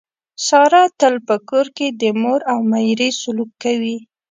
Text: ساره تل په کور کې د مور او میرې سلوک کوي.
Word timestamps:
ساره 0.47 0.83
تل 0.99 1.15
په 1.27 1.35
کور 1.49 1.65
کې 1.77 1.87
د 2.01 2.03
مور 2.21 2.39
او 2.51 2.57
میرې 2.71 3.09
سلوک 3.21 3.51
کوي. 3.63 3.97